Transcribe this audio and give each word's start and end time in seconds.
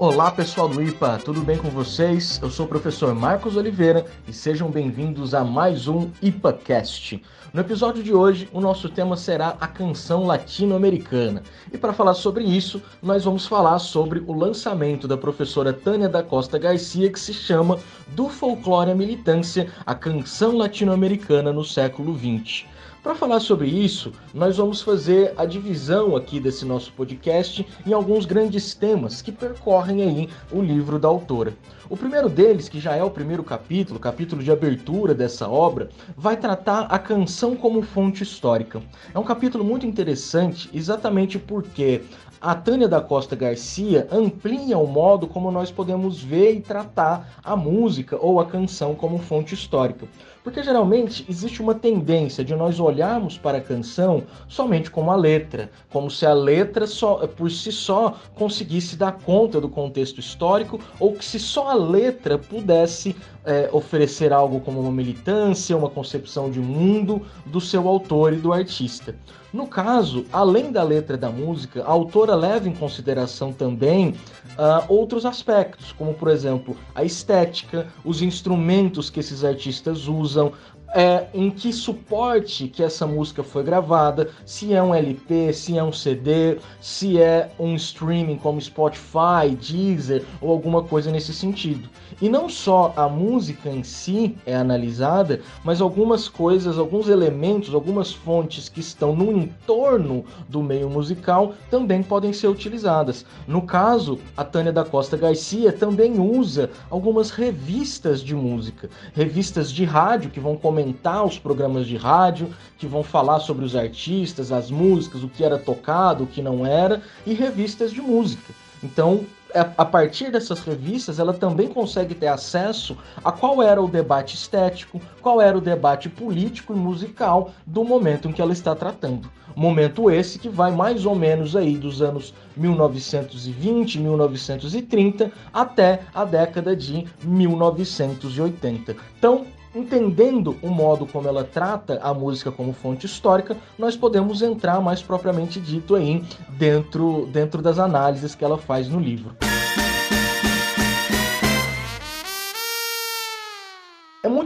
Olá 0.00 0.30
pessoal 0.30 0.66
do 0.66 0.82
IPA, 0.82 1.20
tudo 1.22 1.42
bem 1.42 1.58
com 1.58 1.68
vocês? 1.68 2.40
Eu 2.42 2.48
sou 2.48 2.64
o 2.64 2.68
professor 2.70 3.14
Marcos 3.14 3.54
Oliveira 3.54 4.06
e 4.26 4.32
sejam 4.32 4.70
bem-vindos 4.70 5.34
a 5.34 5.44
mais 5.44 5.86
um 5.88 6.08
IPAcast. 6.22 7.22
No 7.52 7.60
episódio 7.60 8.02
de 8.02 8.14
hoje, 8.14 8.48
o 8.50 8.62
nosso 8.62 8.88
tema 8.88 9.14
será 9.14 9.58
a 9.60 9.66
canção 9.68 10.24
latino-americana. 10.24 11.42
E 11.70 11.76
para 11.76 11.92
falar 11.92 12.14
sobre 12.14 12.44
isso, 12.44 12.80
nós 13.02 13.24
vamos 13.24 13.46
falar 13.46 13.78
sobre 13.78 14.24
o 14.26 14.32
lançamento 14.32 15.06
da 15.06 15.18
professora 15.18 15.70
Tânia 15.70 16.08
da 16.08 16.22
Costa 16.22 16.58
Garcia, 16.58 17.12
que 17.12 17.20
se 17.20 17.34
chama 17.34 17.78
Do 18.08 18.30
Folclore 18.30 18.92
à 18.92 18.94
Militância, 18.94 19.70
a 19.84 19.94
canção 19.94 20.56
latino-americana 20.56 21.52
no 21.52 21.62
século 21.62 22.18
XX. 22.18 22.64
Para 23.02 23.14
falar 23.14 23.40
sobre 23.40 23.66
isso, 23.66 24.12
nós 24.34 24.58
vamos 24.58 24.82
fazer 24.82 25.32
a 25.38 25.46
divisão 25.46 26.14
aqui 26.14 26.38
desse 26.38 26.66
nosso 26.66 26.92
podcast 26.92 27.66
em 27.86 27.94
alguns 27.94 28.26
grandes 28.26 28.74
temas 28.74 29.22
que 29.22 29.32
percorrem 29.32 30.02
aí 30.02 30.28
o 30.52 30.60
livro 30.60 30.98
da 30.98 31.08
autora. 31.08 31.54
O 31.88 31.96
primeiro 31.96 32.28
deles, 32.28 32.68
que 32.68 32.78
já 32.78 32.94
é 32.94 33.02
o 33.02 33.10
primeiro 33.10 33.42
capítulo, 33.42 33.98
capítulo 33.98 34.42
de 34.42 34.52
abertura 34.52 35.14
dessa 35.14 35.48
obra, 35.48 35.88
vai 36.14 36.36
tratar 36.36 36.82
a 36.90 36.98
canção 36.98 37.56
como 37.56 37.80
fonte 37.80 38.22
histórica. 38.22 38.82
É 39.14 39.18
um 39.18 39.24
capítulo 39.24 39.64
muito 39.64 39.86
interessante, 39.86 40.68
exatamente 40.74 41.38
porque 41.38 42.02
a 42.38 42.54
Tânia 42.54 42.88
da 42.88 43.00
Costa 43.00 43.34
Garcia 43.36 44.08
amplia 44.10 44.78
o 44.78 44.86
modo 44.86 45.26
como 45.26 45.50
nós 45.50 45.70
podemos 45.70 46.22
ver 46.22 46.54
e 46.54 46.60
tratar 46.60 47.38
a 47.44 47.54
música 47.54 48.16
ou 48.18 48.40
a 48.40 48.46
canção 48.46 48.94
como 48.94 49.18
fonte 49.18 49.52
histórica. 49.54 50.06
Porque 50.42 50.62
geralmente 50.62 51.24
existe 51.28 51.60
uma 51.60 51.74
tendência 51.74 52.42
de 52.42 52.54
nós 52.54 52.80
olharmos 52.80 53.36
para 53.36 53.58
a 53.58 53.60
canção 53.60 54.22
somente 54.48 54.90
como 54.90 55.10
a 55.10 55.16
letra, 55.16 55.70
como 55.90 56.10
se 56.10 56.24
a 56.24 56.32
letra 56.32 56.86
só, 56.86 57.26
por 57.26 57.50
si 57.50 57.70
só 57.70 58.16
conseguisse 58.34 58.96
dar 58.96 59.12
conta 59.12 59.60
do 59.60 59.68
contexto 59.68 60.18
histórico 60.18 60.80
ou 60.98 61.12
que 61.12 61.24
se 61.24 61.38
só 61.38 61.68
a 61.68 61.74
letra 61.74 62.38
pudesse 62.38 63.14
é, 63.44 63.68
oferecer 63.72 64.32
algo 64.32 64.60
como 64.60 64.80
uma 64.80 64.92
militância, 64.92 65.76
uma 65.76 65.90
concepção 65.90 66.50
de 66.50 66.58
mundo 66.58 67.26
do 67.46 67.60
seu 67.60 67.86
autor 67.86 68.32
e 68.32 68.36
do 68.36 68.52
artista. 68.52 69.14
No 69.52 69.66
caso, 69.66 70.24
além 70.32 70.70
da 70.70 70.82
letra 70.82 71.16
da 71.16 71.28
música, 71.28 71.82
a 71.82 71.90
autora 71.90 72.36
leva 72.36 72.68
em 72.68 72.72
consideração 72.72 73.52
também 73.52 74.10
uh, 74.10 74.84
outros 74.88 75.26
aspectos, 75.26 75.90
como 75.90 76.14
por 76.14 76.28
exemplo 76.28 76.76
a 76.94 77.02
estética, 77.02 77.88
os 78.04 78.22
instrumentos 78.22 79.10
que 79.10 79.18
esses 79.18 79.42
artistas 79.42 80.06
usam, 80.06 80.39
então 80.40 80.52
é, 80.94 81.26
em 81.32 81.50
que 81.50 81.72
suporte 81.72 82.66
que 82.68 82.82
essa 82.82 83.06
música 83.06 83.42
foi 83.42 83.62
gravada, 83.62 84.30
se 84.44 84.74
é 84.74 84.82
um 84.82 84.94
LP, 84.94 85.52
se 85.52 85.78
é 85.78 85.84
um 85.84 85.92
CD, 85.92 86.58
se 86.80 87.20
é 87.20 87.50
um 87.58 87.74
streaming 87.76 88.36
como 88.36 88.60
Spotify, 88.60 89.54
Deezer 89.60 90.24
ou 90.40 90.50
alguma 90.50 90.82
coisa 90.82 91.10
nesse 91.10 91.32
sentido. 91.32 91.88
E 92.20 92.28
não 92.28 92.48
só 92.48 92.92
a 92.96 93.08
música 93.08 93.68
em 93.68 93.82
si 93.82 94.36
é 94.44 94.56
analisada, 94.56 95.40
mas 95.64 95.80
algumas 95.80 96.28
coisas, 96.28 96.78
alguns 96.78 97.08
elementos, 97.08 97.74
algumas 97.74 98.12
fontes 98.12 98.68
que 98.68 98.80
estão 98.80 99.14
no 99.14 99.30
entorno 99.32 100.24
do 100.48 100.62
meio 100.62 100.90
musical 100.90 101.54
também 101.70 102.02
podem 102.02 102.32
ser 102.32 102.48
utilizadas. 102.48 103.24
No 103.46 103.62
caso, 103.62 104.18
a 104.36 104.44
Tânia 104.44 104.72
da 104.72 104.84
Costa 104.84 105.16
Garcia 105.16 105.72
também 105.72 106.18
usa 106.18 106.70
algumas 106.90 107.30
revistas 107.30 108.20
de 108.20 108.34
música, 108.34 108.90
revistas 109.14 109.70
de 109.70 109.84
rádio 109.84 110.30
que 110.30 110.40
vão 110.40 110.56
comentar 110.56 110.79
os 111.26 111.38
programas 111.38 111.86
de 111.86 111.96
rádio, 111.96 112.54
que 112.78 112.86
vão 112.86 113.02
falar 113.02 113.40
sobre 113.40 113.64
os 113.64 113.76
artistas, 113.76 114.52
as 114.52 114.70
músicas, 114.70 115.22
o 115.22 115.28
que 115.28 115.44
era 115.44 115.58
tocado, 115.58 116.24
o 116.24 116.26
que 116.26 116.42
não 116.42 116.66
era, 116.66 117.02
e 117.26 117.34
revistas 117.34 117.92
de 117.92 118.00
música. 118.00 118.52
Então, 118.82 119.24
é, 119.52 119.60
a 119.76 119.84
partir 119.84 120.30
dessas 120.30 120.60
revistas, 120.60 121.18
ela 121.18 121.32
também 121.32 121.68
consegue 121.68 122.14
ter 122.14 122.28
acesso 122.28 122.96
a 123.24 123.32
qual 123.32 123.62
era 123.62 123.82
o 123.82 123.88
debate 123.88 124.34
estético, 124.34 125.00
qual 125.20 125.40
era 125.40 125.56
o 125.56 125.60
debate 125.60 126.08
político 126.08 126.72
e 126.72 126.76
musical 126.76 127.50
do 127.66 127.84
momento 127.84 128.28
em 128.28 128.32
que 128.32 128.40
ela 128.40 128.52
está 128.52 128.74
tratando. 128.74 129.30
Momento 129.56 130.10
esse 130.10 130.38
que 130.38 130.48
vai 130.48 130.70
mais 130.70 131.04
ou 131.04 131.14
menos 131.14 131.56
aí 131.56 131.76
dos 131.76 132.00
anos 132.00 132.32
1920, 132.56 133.98
1930 133.98 135.32
até 135.52 136.00
a 136.14 136.24
década 136.24 136.76
de 136.76 137.06
1980. 137.24 138.96
Então, 139.18 139.46
Entendendo 139.74 140.56
o 140.62 140.68
modo 140.68 141.06
como 141.06 141.28
ela 141.28 141.44
trata 141.44 142.00
a 142.02 142.12
música 142.12 142.50
como 142.50 142.72
fonte 142.72 143.06
histórica, 143.06 143.56
nós 143.78 143.96
podemos 143.96 144.42
entrar 144.42 144.80
mais 144.80 145.00
propriamente 145.00 145.60
dito 145.60 145.94
aí 145.94 146.24
dentro, 146.50 147.28
dentro 147.32 147.62
das 147.62 147.78
análises 147.78 148.34
que 148.34 148.44
ela 148.44 148.58
faz 148.58 148.88
no 148.88 148.98
livro. 148.98 149.36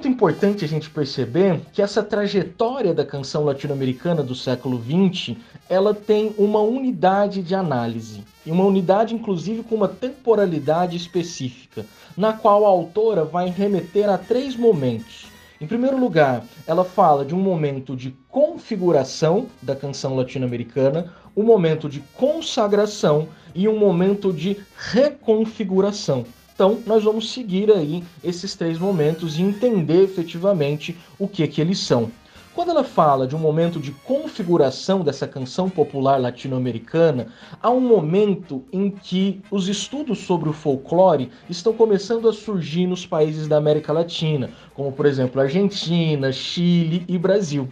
Muito 0.04 0.16
importante 0.16 0.65
a 0.66 0.69
gente 0.69 0.91
perceber 0.91 1.62
que 1.72 1.81
essa 1.81 2.03
trajetória 2.03 2.92
da 2.92 3.06
canção 3.06 3.42
latino-americana 3.42 4.22
do 4.22 4.34
século 4.34 4.78
XX, 4.78 5.34
ela 5.66 5.94
tem 5.94 6.34
uma 6.37 6.60
unidade 6.60 7.42
de 7.42 7.54
análise, 7.54 8.22
e 8.44 8.50
uma 8.50 8.64
unidade 8.64 9.14
inclusive 9.14 9.62
com 9.62 9.75
uma 9.75 9.88
temporalidade 9.88 10.94
específica 10.94 11.87
na 12.14 12.34
qual 12.34 12.66
a 12.66 12.69
autora 12.69 13.25
vai 13.25 13.48
remeter 13.48 14.10
a 14.10 14.19
três 14.19 14.54
momentos. 14.54 15.26
Em 15.59 15.66
primeiro 15.66 15.98
lugar, 15.98 16.44
ela 16.66 16.84
fala 16.84 17.25
de 17.25 17.34
um 17.34 17.41
momento 17.41 17.97
de 17.97 18.14
configuração 18.28 19.47
da 19.62 19.75
canção 19.75 20.14
latino-americana, 20.14 21.14
um 21.34 21.43
momento 21.43 21.88
de 21.88 22.00
consagração 22.14 23.26
e 23.54 23.66
um 23.66 23.78
momento 23.78 24.34
de 24.34 24.59
reconfiguração. 24.76 26.26
Então, 26.54 26.78
nós 26.87 27.03
vamos 27.03 27.32
seguir 27.32 27.69
aí 27.72 28.04
esses 28.22 28.54
três 28.54 28.78
momentos 28.78 29.37
e 29.37 29.42
entender 29.42 30.04
efetivamente 30.04 30.97
o 31.19 31.26
que 31.26 31.47
que 31.48 31.60
eles 31.60 31.81
são. 31.81 32.12
Quando 32.54 32.70
ela 32.70 32.84
fala 32.84 33.26
de 33.26 33.34
um 33.34 33.41
momento 33.41 33.81
de 33.81 33.91
configuração 33.91 35.00
dessa 35.00 35.26
canção 35.26 35.69
popular 35.69 36.20
latino-americana, 36.20 37.26
há 37.60 37.69
um 37.69 37.81
momento 37.81 38.62
em 38.72 38.88
que 38.88 39.43
os 39.50 39.66
estudos 39.66 40.20
sobre 40.20 40.48
o 40.48 40.53
folclore 40.53 41.28
estão 41.50 41.72
começando 41.72 42.28
a 42.28 42.32
surgir 42.32 42.87
nos 42.87 43.04
países 43.04 43.48
da 43.48 43.56
América 43.56 43.93
Latina, 43.93 44.50
como 44.72 44.93
por 44.93 45.06
exemplo 45.06 45.41
Argentina, 45.41 46.31
Chile 46.31 47.04
e 47.09 47.19
Brasil. 47.19 47.69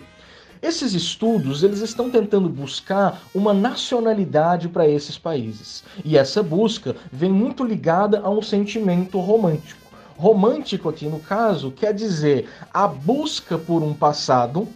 Esses 0.63 0.95
estudos 0.95 1.65
eles 1.65 1.81
estão 1.81 2.09
tentando 2.09 2.49
buscar 2.49 3.21
uma 3.35 3.53
nacionalidade 3.53 4.69
para 4.69 4.87
esses 4.87 5.19
países. 5.19 5.83
E 6.05 6.17
essa 6.17 6.41
busca 6.41 6.95
vem 7.11 7.33
muito 7.33 7.65
ligada 7.65 8.21
a 8.21 8.31
um 8.31 8.41
sentimento 8.41 9.19
romântico. 9.19 9.81
Romântico 10.17 10.89
aqui 10.89 11.07
no 11.07 11.19
caso 11.19 11.73
quer 11.73 11.93
dizer 11.93 12.49
a 12.73 12.87
busca 12.87 13.59
por 13.59 13.83
um 13.83 13.93
passado, 13.93 14.69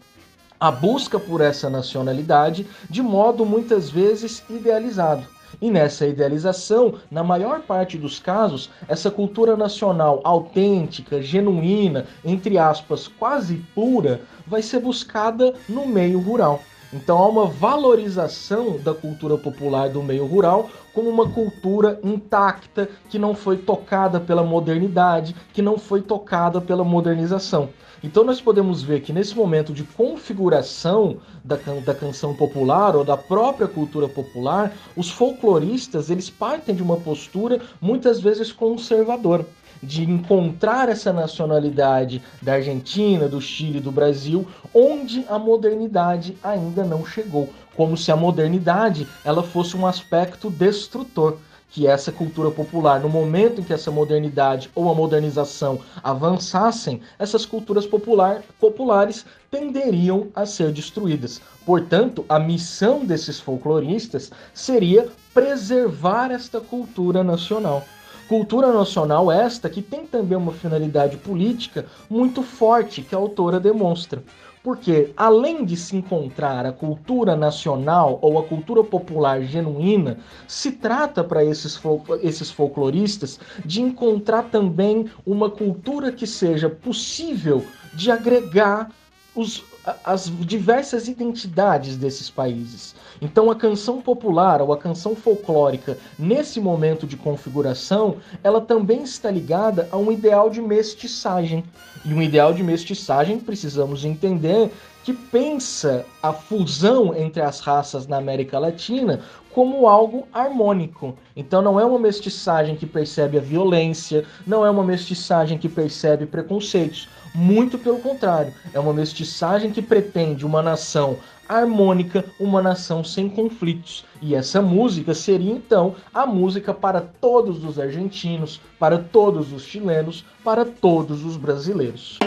a 0.58 0.72
busca 0.72 1.20
por 1.20 1.40
essa 1.40 1.70
nacionalidade 1.70 2.66
de 2.90 3.00
modo 3.00 3.46
muitas 3.46 3.88
vezes 3.88 4.42
idealizado. 4.50 5.35
E 5.60 5.70
nessa 5.70 6.06
idealização, 6.06 6.94
na 7.10 7.24
maior 7.24 7.60
parte 7.62 7.96
dos 7.96 8.18
casos, 8.18 8.70
essa 8.86 9.10
cultura 9.10 9.56
nacional 9.56 10.20
autêntica, 10.22 11.22
genuína, 11.22 12.06
entre 12.24 12.58
aspas, 12.58 13.08
quase 13.08 13.56
pura, 13.74 14.20
vai 14.46 14.60
ser 14.60 14.80
buscada 14.80 15.54
no 15.68 15.86
meio 15.86 16.20
rural. 16.20 16.60
Então 16.92 17.18
há 17.18 17.28
uma 17.28 17.46
valorização 17.46 18.78
da 18.78 18.94
cultura 18.94 19.36
popular 19.36 19.88
do 19.88 20.02
meio 20.02 20.24
rural 20.26 20.70
como 20.94 21.10
uma 21.10 21.28
cultura 21.28 21.98
intacta, 22.02 22.88
que 23.10 23.18
não 23.18 23.34
foi 23.34 23.56
tocada 23.56 24.20
pela 24.20 24.44
modernidade, 24.44 25.34
que 25.52 25.60
não 25.60 25.78
foi 25.78 26.00
tocada 26.00 26.60
pela 26.60 26.84
modernização. 26.84 27.68
Então 28.02 28.24
nós 28.24 28.40
podemos 28.40 28.82
ver 28.82 29.00
que 29.00 29.12
nesse 29.12 29.34
momento 29.34 29.72
de 29.72 29.82
configuração 29.82 31.18
da, 31.44 31.56
da 31.84 31.94
canção 31.94 32.34
popular 32.34 32.94
ou 32.94 33.04
da 33.04 33.16
própria 33.16 33.66
cultura 33.66 34.08
popular, 34.08 34.72
os 34.94 35.10
folcloristas 35.10 36.10
eles 36.10 36.28
partem 36.28 36.74
de 36.74 36.82
uma 36.82 36.96
postura 36.98 37.60
muitas 37.80 38.20
vezes 38.20 38.52
conservadora 38.52 39.46
de 39.82 40.02
encontrar 40.02 40.88
essa 40.88 41.12
nacionalidade 41.12 42.22
da 42.40 42.54
Argentina, 42.54 43.28
do 43.28 43.40
Chile, 43.40 43.80
do 43.80 43.92
Brasil, 43.92 44.46
onde 44.74 45.24
a 45.28 45.38
modernidade 45.38 46.36
ainda 46.42 46.84
não 46.84 47.04
chegou, 47.04 47.52
como 47.76 47.96
se 47.96 48.10
a 48.10 48.16
modernidade 48.16 49.06
ela 49.24 49.42
fosse 49.42 49.76
um 49.76 49.86
aspecto 49.86 50.50
destrutor 50.50 51.38
que 51.68 51.86
essa 51.86 52.12
cultura 52.12 52.50
popular, 52.50 53.00
no 53.00 53.08
momento 53.08 53.60
em 53.60 53.64
que 53.64 53.72
essa 53.72 53.90
modernidade 53.90 54.70
ou 54.74 54.90
a 54.90 54.94
modernização 54.94 55.80
avançassem, 56.02 57.00
essas 57.18 57.44
culturas 57.44 57.86
popular, 57.86 58.42
populares 58.58 59.26
tenderiam 59.50 60.28
a 60.34 60.46
ser 60.46 60.72
destruídas. 60.72 61.40
Portanto, 61.64 62.24
a 62.28 62.38
missão 62.38 63.04
desses 63.04 63.40
folcloristas 63.40 64.30
seria 64.54 65.08
preservar 65.34 66.30
esta 66.30 66.60
cultura 66.60 67.22
nacional. 67.22 67.84
Cultura 68.28 68.72
nacional 68.72 69.30
esta 69.30 69.70
que 69.70 69.80
tem 69.80 70.04
também 70.04 70.36
uma 70.36 70.52
finalidade 70.52 71.16
política 71.16 71.86
muito 72.10 72.42
forte 72.42 73.00
que 73.00 73.14
a 73.14 73.18
autora 73.18 73.60
demonstra. 73.60 74.22
Porque, 74.64 75.12
além 75.16 75.64
de 75.64 75.76
se 75.76 75.94
encontrar 75.94 76.66
a 76.66 76.72
cultura 76.72 77.36
nacional 77.36 78.18
ou 78.20 78.36
a 78.36 78.42
cultura 78.42 78.82
popular 78.82 79.40
genuína, 79.42 80.18
se 80.48 80.72
trata 80.72 81.22
para 81.22 81.44
esses, 81.44 81.76
fol 81.76 82.02
esses 82.20 82.50
folcloristas 82.50 83.38
de 83.64 83.80
encontrar 83.80 84.42
também 84.50 85.08
uma 85.24 85.48
cultura 85.48 86.10
que 86.10 86.26
seja 86.26 86.68
possível 86.68 87.64
de 87.94 88.10
agregar 88.10 88.90
os, 89.36 89.62
as 90.04 90.30
diversas 90.40 91.08
identidades 91.08 91.96
desses 91.96 92.28
países. 92.28 92.94
Então, 93.20 93.50
a 93.50 93.54
canção 93.54 94.00
popular 94.00 94.60
ou 94.60 94.72
a 94.72 94.78
canção 94.78 95.14
folclórica, 95.14 95.96
nesse 96.18 96.60
momento 96.60 97.06
de 97.06 97.16
configuração, 97.16 98.16
ela 98.42 98.60
também 98.60 99.02
está 99.02 99.30
ligada 99.30 99.88
a 99.92 99.96
um 99.96 100.10
ideal 100.10 100.50
de 100.50 100.60
mestiçagem. 100.60 101.64
E 102.04 102.12
um 102.12 102.20
ideal 102.20 102.52
de 102.52 102.62
mestiçagem, 102.62 103.38
precisamos 103.38 104.04
entender, 104.04 104.70
que 105.04 105.12
pensa 105.12 106.04
a 106.20 106.32
fusão 106.32 107.14
entre 107.14 107.40
as 107.40 107.60
raças 107.60 108.08
na 108.08 108.16
América 108.16 108.58
Latina 108.58 109.20
como 109.56 109.88
algo 109.88 110.26
harmônico. 110.32 111.16
Então 111.34 111.62
não 111.62 111.80
é 111.80 111.84
uma 111.84 111.98
mestiçagem 111.98 112.74
que 112.74 112.84
percebe 112.84 113.38
a 113.38 113.40
violência, 113.40 114.24
não 114.46 114.66
é 114.66 114.68
uma 114.68 114.82
mestiçagem 114.82 115.56
que 115.56 115.68
percebe 115.68 116.26
preconceitos. 116.26 117.08
Muito 117.36 117.76
pelo 117.78 117.98
contrário, 117.98 118.54
é 118.72 118.80
uma 118.80 118.94
mestiçagem 118.94 119.70
que 119.70 119.82
pretende 119.82 120.46
uma 120.46 120.62
nação 120.62 121.18
harmônica, 121.46 122.24
uma 122.40 122.62
nação 122.62 123.04
sem 123.04 123.28
conflitos. 123.28 124.06
E 124.22 124.34
essa 124.34 124.62
música 124.62 125.12
seria 125.12 125.52
então 125.52 125.94
a 126.14 126.24
música 126.24 126.72
para 126.72 127.02
todos 127.02 127.62
os 127.62 127.78
argentinos, 127.78 128.58
para 128.78 128.96
todos 128.96 129.52
os 129.52 129.64
chilenos, 129.64 130.24
para 130.42 130.64
todos 130.64 131.26
os 131.26 131.36
brasileiros. 131.36 132.18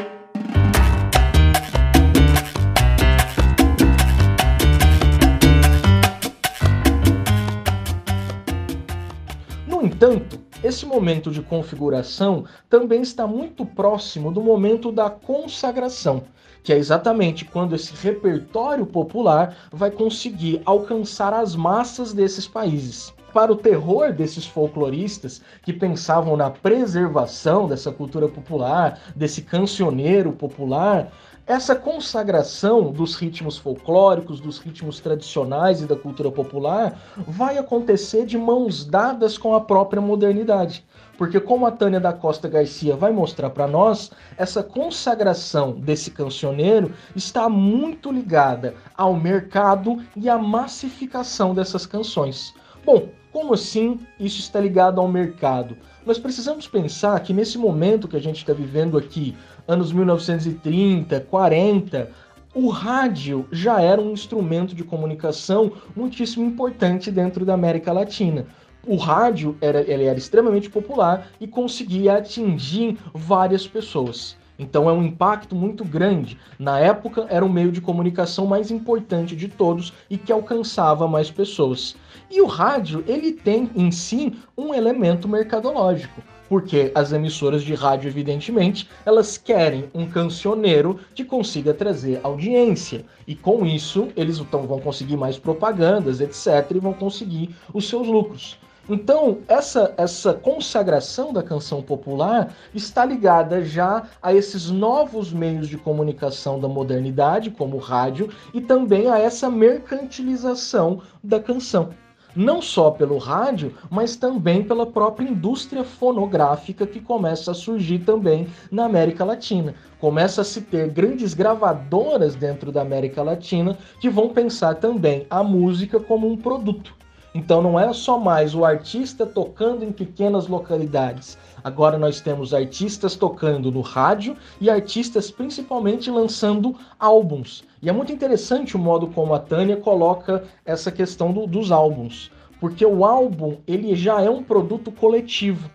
No 9.65 9.81
entanto, 9.83 10.39
esse 10.61 10.85
momento 10.85 11.31
de 11.31 11.41
configuração 11.41 12.43
também 12.69 13.01
está 13.01 13.25
muito 13.25 13.65
próximo 13.65 14.29
do 14.29 14.41
momento 14.41 14.91
da 14.91 15.09
consagração, 15.09 16.23
que 16.61 16.73
é 16.73 16.77
exatamente 16.77 17.45
quando 17.45 17.75
esse 17.75 17.93
repertório 17.95 18.85
popular 18.85 19.55
vai 19.71 19.89
conseguir 19.89 20.61
alcançar 20.65 21.33
as 21.33 21.55
massas 21.55 22.11
desses 22.11 22.45
países. 22.45 23.13
Para 23.33 23.53
o 23.53 23.55
terror 23.55 24.11
desses 24.11 24.45
folcloristas 24.45 25.41
que 25.61 25.71
pensavam 25.71 26.35
na 26.35 26.49
preservação 26.49 27.67
dessa 27.67 27.91
cultura 27.91 28.27
popular, 28.27 28.99
desse 29.15 29.43
cancioneiro 29.43 30.33
popular, 30.33 31.09
essa 31.49 31.75
consagração 31.75 32.91
dos 32.91 33.15
ritmos 33.15 33.57
folclóricos, 33.57 34.39
dos 34.39 34.59
ritmos 34.59 34.99
tradicionais 34.99 35.81
e 35.81 35.87
da 35.87 35.95
cultura 35.95 36.29
popular 36.29 37.01
vai 37.27 37.57
acontecer 37.57 38.23
de 38.23 38.37
mãos 38.37 38.85
dadas 38.85 39.35
com 39.35 39.55
a 39.55 39.59
própria 39.59 39.99
modernidade. 39.99 40.85
Porque, 41.17 41.39
como 41.39 41.65
a 41.65 41.71
Tânia 41.71 41.99
da 41.99 42.13
Costa 42.13 42.47
Garcia 42.47 42.95
vai 42.95 43.11
mostrar 43.11 43.49
para 43.49 43.67
nós, 43.67 44.11
essa 44.37 44.61
consagração 44.61 45.71
desse 45.71 46.11
cancioneiro 46.11 46.93
está 47.15 47.49
muito 47.49 48.11
ligada 48.11 48.75
ao 48.95 49.15
mercado 49.15 49.97
e 50.15 50.29
à 50.29 50.37
massificação 50.37 51.55
dessas 51.55 51.87
canções. 51.87 52.53
Bom, 52.85 53.09
como 53.31 53.53
assim 53.53 53.99
isso 54.19 54.39
está 54.39 54.59
ligado 54.59 54.99
ao 54.99 55.07
mercado? 55.07 55.77
Nós 56.05 56.17
precisamos 56.17 56.67
pensar 56.67 57.19
que 57.19 57.33
nesse 57.33 57.57
momento 57.57 58.07
que 58.07 58.17
a 58.17 58.21
gente 58.21 58.37
está 58.37 58.53
vivendo 58.53 58.97
aqui, 58.97 59.35
anos 59.67 59.91
1930, 59.91 61.19
40, 61.21 62.09
o 62.55 62.69
rádio 62.69 63.45
já 63.51 63.79
era 63.79 64.01
um 64.01 64.11
instrumento 64.11 64.73
de 64.73 64.83
comunicação 64.83 65.71
muitíssimo 65.95 66.45
importante 66.45 67.11
dentro 67.11 67.45
da 67.45 67.53
América 67.53 67.93
Latina. 67.93 68.47
O 68.87 68.95
rádio 68.95 69.55
era, 69.61 69.81
ele 69.81 70.05
era 70.05 70.17
extremamente 70.17 70.69
popular 70.69 71.27
e 71.39 71.45
conseguia 71.45 72.17
atingir 72.17 72.97
várias 73.13 73.67
pessoas. 73.67 74.38
Então 74.59 74.89
é 74.89 74.93
um 74.93 75.01
impacto 75.01 75.55
muito 75.55 75.85
grande. 75.85 76.37
Na 76.59 76.77
época 76.79 77.25
era 77.29 77.45
o 77.45 77.49
meio 77.49 77.71
de 77.71 77.79
comunicação 77.79 78.45
mais 78.45 78.69
importante 78.69 79.35
de 79.35 79.47
todos 79.47 79.93
e 80.09 80.17
que 80.17 80.31
alcançava 80.31 81.07
mais 81.07 81.31
pessoas. 81.31 81.95
E 82.29 82.41
o 82.41 82.45
rádio, 82.45 83.03
ele 83.07 83.31
tem 83.31 83.71
em 83.73 83.89
si 83.89 84.37
um 84.57 84.73
elemento 84.73 85.27
mercadológico 85.27 86.21
porque 86.49 86.91
as 86.95 87.13
emissoras 87.13 87.61
de 87.61 87.75
rádio, 87.75 88.09
evidentemente, 88.09 88.89
elas 89.05 89.37
querem 89.37 89.85
um 89.93 90.09
cancioneiro 90.09 90.99
que 91.13 91.23
consiga 91.23 91.75
trazer 91.75 92.19
audiência. 92.23 93.05
E 93.27 93.35
com 93.35 93.63
isso, 93.67 94.07
eles 94.17 94.39
então 94.39 94.65
vão 94.65 94.79
conseguir 94.79 95.15
mais 95.15 95.37
propagandas, 95.37 96.19
etc., 96.19 96.71
e 96.75 96.79
vão 96.79 96.91
conseguir 96.91 97.55
os 97.71 97.87
seus 97.87 98.07
lucros. 98.07 98.57
Então, 98.89 99.37
essa, 99.47 99.93
essa 99.97 100.33
consagração 100.33 101.31
da 101.31 101.43
canção 101.43 101.79
popular 101.79 102.51
está 102.73 103.05
ligada 103.05 103.63
já 103.63 104.03
a 104.19 104.33
esses 104.33 104.71
novos 104.71 105.31
meios 105.31 105.67
de 105.67 105.77
comunicação 105.77 106.59
da 106.59 106.67
modernidade, 106.67 107.51
como 107.51 107.77
o 107.77 107.79
rádio, 107.79 108.29
e 108.51 108.59
também 108.59 109.07
a 109.07 109.19
essa 109.19 109.47
mercantilização 109.47 111.03
da 111.23 111.39
canção 111.39 111.91
não 112.35 112.61
só 112.61 112.91
pelo 112.91 113.17
rádio, 113.17 113.73
mas 113.89 114.15
também 114.15 114.63
pela 114.63 114.85
própria 114.85 115.27
indústria 115.27 115.83
fonográfica 115.83 116.85
que 116.85 116.99
começa 116.99 117.51
a 117.51 117.55
surgir 117.55 117.99
também 117.99 118.47
na 118.71 118.85
América 118.85 119.25
Latina. 119.25 119.73
Começa 119.99 120.41
a 120.41 120.45
se 120.45 120.61
ter 120.61 120.89
grandes 120.89 121.33
gravadoras 121.33 122.35
dentro 122.35 122.71
da 122.71 122.81
América 122.81 123.23
Latina 123.23 123.77
que 123.99 124.09
vão 124.09 124.29
pensar 124.29 124.75
também 124.75 125.25
a 125.29 125.43
música 125.43 125.99
como 125.99 126.31
um 126.31 126.37
produto. 126.37 126.95
Então 127.33 127.61
não 127.61 127.79
é 127.79 127.93
só 127.93 128.17
mais 128.17 128.55
o 128.55 128.65
artista 128.65 129.25
tocando 129.25 129.85
em 129.85 129.91
pequenas 129.91 130.47
localidades. 130.47 131.37
Agora 131.63 131.97
nós 131.97 132.19
temos 132.19 132.53
artistas 132.53 133.15
tocando 133.15 133.71
no 133.71 133.81
rádio 133.81 134.35
e 134.59 134.69
artistas 134.69 135.29
principalmente 135.29 136.09
lançando 136.09 136.75
álbuns. 136.99 137.63
E 137.81 137.89
é 137.89 137.91
muito 137.91 138.11
interessante 138.11 138.75
o 138.75 138.79
modo 138.79 139.07
como 139.07 139.33
a 139.33 139.39
Tânia 139.39 139.77
coloca 139.77 140.43
essa 140.65 140.91
questão 140.91 141.31
do, 141.31 141.45
dos 141.45 141.71
álbuns, 141.71 142.31
porque 142.59 142.85
o 142.85 143.05
álbum 143.05 143.57
ele 143.67 143.95
já 143.95 144.21
é 144.21 144.29
um 144.29 144.43
produto 144.43 144.91
coletivo 144.91 145.69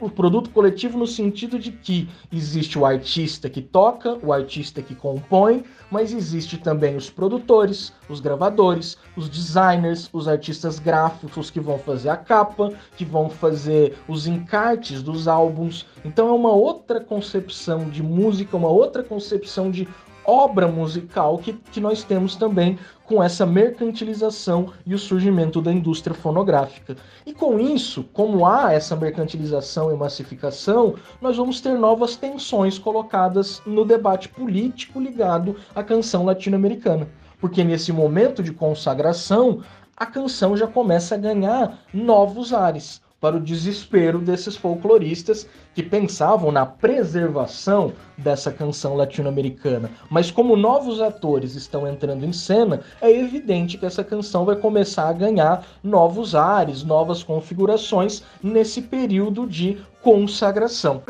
o 0.00 0.10
produto 0.10 0.50
coletivo 0.50 0.98
no 0.98 1.06
sentido 1.06 1.58
de 1.58 1.72
que 1.72 2.08
existe 2.32 2.78
o 2.78 2.84
artista 2.84 3.48
que 3.48 3.62
toca, 3.62 4.18
o 4.22 4.32
artista 4.32 4.82
que 4.82 4.94
compõe, 4.94 5.64
mas 5.90 6.12
existe 6.12 6.58
também 6.58 6.96
os 6.96 7.08
produtores, 7.08 7.92
os 8.08 8.20
gravadores, 8.20 8.96
os 9.16 9.28
designers, 9.28 10.08
os 10.12 10.28
artistas 10.28 10.78
gráficos 10.78 11.50
que 11.50 11.60
vão 11.60 11.78
fazer 11.78 12.08
a 12.08 12.16
capa, 12.16 12.72
que 12.96 13.04
vão 13.04 13.28
fazer 13.30 13.96
os 14.08 14.26
encartes 14.26 15.02
dos 15.02 15.28
álbuns. 15.28 15.86
Então 16.04 16.28
é 16.28 16.32
uma 16.32 16.52
outra 16.52 17.00
concepção 17.00 17.88
de 17.88 18.02
música, 18.02 18.56
uma 18.56 18.68
outra 18.68 19.02
concepção 19.02 19.70
de 19.70 19.88
obra 20.26 20.66
musical 20.66 21.38
que, 21.38 21.52
que 21.52 21.80
nós 21.80 22.02
temos 22.02 22.36
também 22.36 22.78
com 23.04 23.22
essa 23.22 23.46
mercantilização 23.46 24.72
e 24.84 24.94
o 24.94 24.98
surgimento 24.98 25.62
da 25.62 25.72
indústria 25.72 26.14
fonográfica. 26.14 26.96
E 27.24 27.32
com 27.32 27.58
isso, 27.60 28.04
como 28.12 28.44
há 28.44 28.72
essa 28.72 28.96
mercantilização 28.96 29.92
e 29.92 29.96
massificação, 29.96 30.96
nós 31.20 31.36
vamos 31.36 31.60
ter 31.60 31.78
novas 31.78 32.16
tensões 32.16 32.78
colocadas 32.78 33.62
no 33.64 33.84
debate 33.84 34.28
político 34.28 35.00
ligado 35.00 35.56
à 35.74 35.82
canção 35.82 36.24
latino-americana. 36.24 37.08
Porque 37.40 37.62
nesse 37.62 37.92
momento 37.92 38.42
de 38.42 38.52
consagração, 38.52 39.62
a 39.96 40.06
canção 40.06 40.56
já 40.56 40.66
começa 40.66 41.14
a 41.14 41.18
ganhar 41.18 41.78
novos 41.92 42.52
ares 42.52 43.00
para 43.20 43.36
o 43.36 43.40
desespero 43.40 44.18
desses 44.18 44.56
folcloristas 44.56 45.48
que 45.74 45.82
pensavam 45.82 46.52
na 46.52 46.66
preservação 46.66 47.92
dessa 48.16 48.52
canção 48.52 48.94
latino-americana. 48.94 49.90
Mas 50.10 50.30
como 50.30 50.56
novos 50.56 51.00
atores 51.00 51.54
estão 51.54 51.86
entrando 51.86 52.24
em 52.24 52.32
cena, 52.32 52.82
é 53.00 53.10
evidente 53.10 53.78
que 53.78 53.86
essa 53.86 54.04
canção 54.04 54.44
vai 54.44 54.56
começar 54.56 55.08
a 55.08 55.12
ganhar 55.12 55.66
novos 55.82 56.34
ares, 56.34 56.82
novas 56.82 57.22
configurações 57.22 58.22
nesse 58.42 58.82
período 58.82 59.46
de 59.46 59.78
consagração 60.02 61.02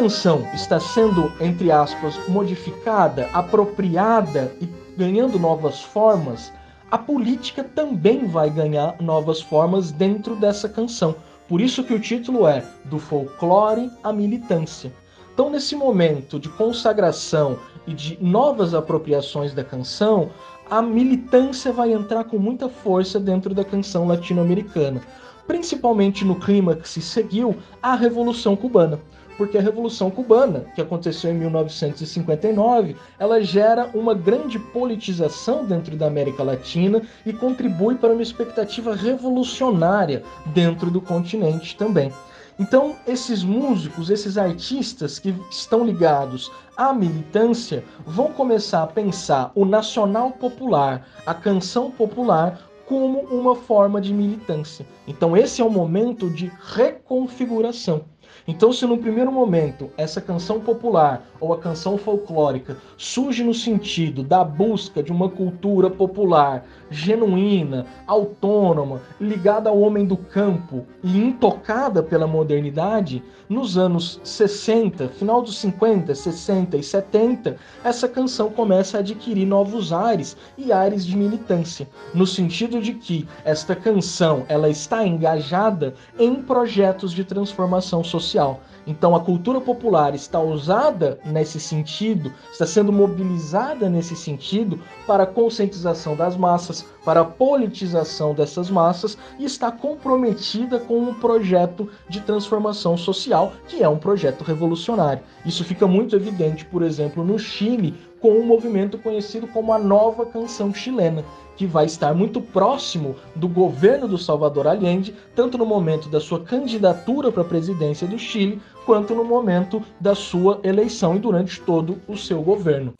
canção 0.00 0.48
está 0.54 0.80
sendo, 0.80 1.30
entre 1.38 1.70
aspas, 1.70 2.18
modificada, 2.26 3.28
apropriada 3.34 4.50
e 4.58 4.66
ganhando 4.96 5.38
novas 5.38 5.82
formas, 5.82 6.50
a 6.90 6.96
política 6.96 7.62
também 7.62 8.26
vai 8.26 8.48
ganhar 8.48 8.96
novas 8.98 9.42
formas 9.42 9.92
dentro 9.92 10.34
dessa 10.34 10.70
canção. 10.70 11.14
Por 11.46 11.60
isso 11.60 11.84
que 11.84 11.92
o 11.92 12.00
título 12.00 12.46
é 12.46 12.64
Do 12.86 12.98
Folclore 12.98 13.90
à 14.02 14.10
Militância. 14.10 14.90
Então, 15.34 15.50
nesse 15.50 15.76
momento 15.76 16.40
de 16.40 16.48
consagração 16.48 17.58
e 17.86 17.92
de 17.92 18.16
novas 18.22 18.72
apropriações 18.72 19.52
da 19.52 19.62
canção, 19.62 20.30
a 20.70 20.80
militância 20.80 21.74
vai 21.74 21.92
entrar 21.92 22.24
com 22.24 22.38
muita 22.38 22.70
força 22.70 23.20
dentro 23.20 23.54
da 23.54 23.64
canção 23.64 24.08
latino-americana 24.08 25.02
principalmente 25.50 26.24
no 26.24 26.36
clima 26.36 26.76
que 26.76 26.88
se 26.88 27.02
seguiu 27.02 27.56
à 27.82 27.96
Revolução 27.96 28.54
Cubana 28.54 29.00
porque 29.40 29.56
a 29.56 29.62
Revolução 29.62 30.10
Cubana, 30.10 30.66
que 30.74 30.82
aconteceu 30.82 31.30
em 31.30 31.34
1959, 31.38 32.94
ela 33.18 33.42
gera 33.42 33.88
uma 33.94 34.12
grande 34.12 34.58
politização 34.58 35.64
dentro 35.64 35.96
da 35.96 36.08
América 36.08 36.42
Latina 36.42 37.00
e 37.24 37.32
contribui 37.32 37.94
para 37.94 38.12
uma 38.12 38.20
expectativa 38.20 38.94
revolucionária 38.94 40.22
dentro 40.52 40.90
do 40.90 41.00
continente 41.00 41.74
também. 41.74 42.12
Então, 42.58 42.94
esses 43.08 43.42
músicos, 43.42 44.10
esses 44.10 44.36
artistas 44.36 45.18
que 45.18 45.34
estão 45.50 45.86
ligados 45.86 46.52
à 46.76 46.92
militância, 46.92 47.82
vão 48.04 48.34
começar 48.34 48.82
a 48.82 48.88
pensar 48.88 49.52
o 49.54 49.64
nacional 49.64 50.32
popular, 50.32 51.08
a 51.24 51.32
canção 51.32 51.90
popular, 51.90 52.60
como 52.84 53.20
uma 53.20 53.56
forma 53.56 54.02
de 54.02 54.12
militância. 54.12 54.84
Então, 55.08 55.34
esse 55.34 55.62
é 55.62 55.64
o 55.64 55.70
momento 55.70 56.28
de 56.28 56.52
reconfiguração. 56.74 58.04
Então, 58.46 58.72
se 58.72 58.86
no 58.86 58.98
primeiro 58.98 59.30
momento 59.30 59.90
essa 59.96 60.20
canção 60.20 60.60
popular 60.60 61.26
ou 61.40 61.52
a 61.52 61.58
canção 61.58 61.96
folclórica 61.96 62.76
surge 62.96 63.42
no 63.42 63.54
sentido 63.54 64.22
da 64.22 64.42
busca 64.42 65.02
de 65.02 65.12
uma 65.12 65.28
cultura 65.28 65.88
popular 65.88 66.64
genuína, 66.90 67.86
autônoma, 68.06 69.00
ligada 69.20 69.70
ao 69.70 69.80
homem 69.80 70.04
do 70.04 70.16
campo 70.16 70.84
e 71.02 71.16
intocada 71.16 72.02
pela 72.02 72.26
modernidade, 72.26 73.22
nos 73.48 73.76
anos 73.76 74.20
60, 74.22 75.08
final 75.08 75.42
dos 75.42 75.58
50, 75.58 76.14
60 76.14 76.76
e 76.76 76.82
70, 76.82 77.56
essa 77.82 78.08
canção 78.08 78.50
começa 78.50 78.96
a 78.96 79.00
adquirir 79.00 79.44
novos 79.44 79.92
ares 79.92 80.36
e 80.56 80.72
ares 80.72 81.04
de 81.04 81.16
militância, 81.16 81.88
no 82.14 82.26
sentido 82.26 82.80
de 82.80 82.94
que 82.94 83.26
esta 83.44 83.74
canção 83.74 84.44
ela 84.48 84.68
está 84.68 85.04
engajada 85.06 85.94
em 86.18 86.36
projetos 86.36 87.12
de 87.12 87.24
transformação 87.24 88.04
social. 88.20 88.60
Então 88.86 89.14
a 89.14 89.20
cultura 89.20 89.60
popular 89.60 90.14
está 90.14 90.40
usada 90.40 91.18
nesse 91.24 91.60
sentido, 91.60 92.32
está 92.50 92.66
sendo 92.66 92.92
mobilizada 92.92 93.88
nesse 93.88 94.16
sentido 94.16 94.80
para 95.06 95.24
a 95.24 95.26
conscientização 95.26 96.16
das 96.16 96.36
massas, 96.36 96.84
para 97.04 97.20
a 97.20 97.24
politização 97.24 98.34
dessas 98.34 98.70
massas 98.70 99.16
e 99.38 99.44
está 99.44 99.70
comprometida 99.70 100.78
com 100.78 100.98
um 100.98 101.14
projeto 101.14 101.88
de 102.08 102.20
transformação 102.20 102.96
social, 102.96 103.52
que 103.68 103.82
é 103.82 103.88
um 103.88 103.98
projeto 103.98 104.42
revolucionário. 104.42 105.22
Isso 105.44 105.64
fica 105.64 105.86
muito 105.86 106.16
evidente, 106.16 106.64
por 106.64 106.82
exemplo, 106.82 107.24
no 107.24 107.38
Chile, 107.38 107.94
com 108.20 108.32
um 108.32 108.44
movimento 108.44 108.98
conhecido 108.98 109.46
como 109.46 109.72
a 109.72 109.78
Nova 109.78 110.26
Canção 110.26 110.72
Chilena, 110.72 111.24
que 111.56 111.66
vai 111.66 111.86
estar 111.86 112.14
muito 112.14 112.40
próximo 112.40 113.16
do 113.34 113.48
governo 113.48 114.06
do 114.08 114.18
Salvador 114.18 114.66
Allende, 114.66 115.14
tanto 115.34 115.58
no 115.58 115.66
momento 115.66 116.08
da 116.08 116.20
sua 116.20 116.40
candidatura 116.40 117.32
para 117.32 117.42
a 117.42 117.46
presidência 117.46 118.06
do 118.06 118.18
Chile, 118.18 118.60
quanto 118.86 119.14
no 119.14 119.24
momento 119.24 119.82
da 119.98 120.14
sua 120.14 120.60
eleição 120.62 121.16
e 121.16 121.18
durante 121.18 121.60
todo 121.60 121.98
o 122.08 122.16
seu 122.16 122.42
governo. 122.42 122.92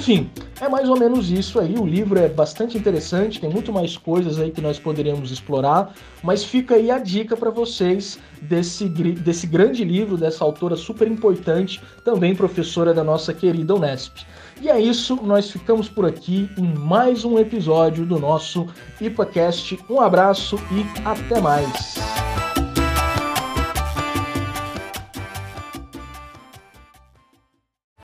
Enfim, 0.00 0.30
é 0.58 0.66
mais 0.66 0.88
ou 0.88 0.98
menos 0.98 1.30
isso 1.30 1.60
aí. 1.60 1.74
O 1.74 1.84
livro 1.84 2.18
é 2.18 2.26
bastante 2.26 2.78
interessante, 2.78 3.38
tem 3.38 3.50
muito 3.50 3.70
mais 3.70 3.98
coisas 3.98 4.40
aí 4.40 4.50
que 4.50 4.62
nós 4.62 4.78
poderíamos 4.78 5.30
explorar, 5.30 5.92
mas 6.22 6.42
fica 6.42 6.76
aí 6.76 6.90
a 6.90 6.98
dica 6.98 7.36
para 7.36 7.50
vocês 7.50 8.18
desse, 8.40 8.88
desse 8.88 9.46
grande 9.46 9.84
livro, 9.84 10.16
dessa 10.16 10.42
autora 10.42 10.74
super 10.74 11.06
importante, 11.06 11.82
também 12.02 12.34
professora 12.34 12.94
da 12.94 13.04
nossa 13.04 13.34
querida 13.34 13.74
Unesp. 13.74 14.24
E 14.62 14.70
é 14.70 14.80
isso, 14.80 15.16
nós 15.22 15.50
ficamos 15.50 15.86
por 15.86 16.06
aqui 16.06 16.48
em 16.56 16.78
mais 16.78 17.22
um 17.22 17.38
episódio 17.38 18.06
do 18.06 18.18
nosso 18.18 18.68
IPACast. 19.02 19.78
Um 19.90 20.00
abraço 20.00 20.56
e 20.72 20.82
até 21.04 21.42
mais! 21.42 22.19